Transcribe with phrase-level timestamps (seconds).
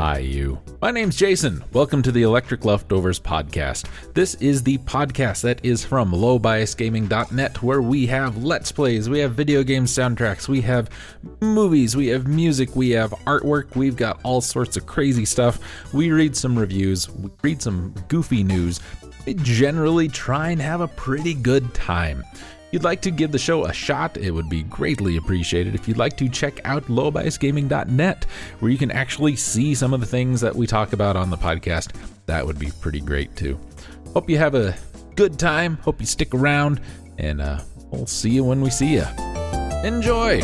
[0.00, 0.58] Hi, you.
[0.80, 1.62] My name's Jason.
[1.74, 3.86] Welcome to the Electric Leftovers podcast.
[4.14, 9.34] This is the podcast that is from lowbiasgaming.net, where we have Let's Plays, we have
[9.34, 10.88] video game soundtracks, we have
[11.42, 15.58] movies, we have music, we have artwork, we've got all sorts of crazy stuff.
[15.92, 18.80] We read some reviews, we read some goofy news.
[19.26, 22.24] We generally try and have a pretty good time
[22.70, 25.96] you'd like to give the show a shot, it would be greatly appreciated if you'd
[25.96, 28.26] like to check out lowbiasgaming.net,
[28.60, 31.36] where you can actually see some of the things that we talk about on the
[31.36, 31.94] podcast.
[32.26, 33.58] That would be pretty great too.
[34.12, 34.74] Hope you have a
[35.16, 35.76] good time.
[35.78, 36.80] Hope you stick around,
[37.18, 39.04] and uh, we'll see you when we see you.
[39.84, 40.40] Enjoy!